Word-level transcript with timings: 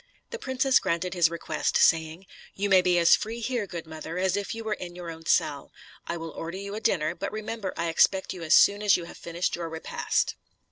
The 0.31 0.39
princess 0.39 0.79
granted 0.79 1.13
his 1.13 1.29
request, 1.29 1.77
saying, 1.77 2.25
"You 2.55 2.69
may 2.71 2.81
be 2.81 2.97
as 2.97 3.15
free 3.15 3.39
here, 3.39 3.67
good 3.67 3.85
mother, 3.85 4.17
as 4.17 4.35
if 4.35 4.55
you 4.55 4.63
were 4.63 4.73
in 4.73 4.95
your 4.95 5.11
own 5.11 5.27
cell: 5.27 5.71
I 6.07 6.17
will 6.17 6.31
order 6.31 6.57
you 6.57 6.73
a 6.73 6.79
dinner, 6.81 7.13
but 7.13 7.31
remember 7.31 7.71
I 7.77 7.87
expect 7.87 8.33
you 8.33 8.41
as 8.41 8.55
soon 8.55 8.81
as 8.81 8.97
you 8.97 9.03
have 9.03 9.15
finished 9.19 9.55
your 9.55 9.69
repast." 9.69 10.33